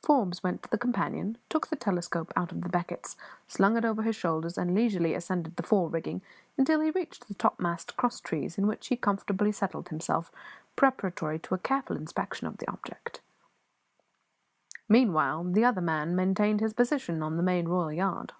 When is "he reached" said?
6.78-7.26